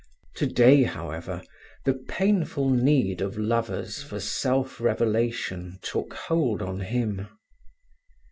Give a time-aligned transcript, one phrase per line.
[0.33, 1.43] Today, however,
[1.85, 7.27] the painful need of lovers for self revelation took hold on him.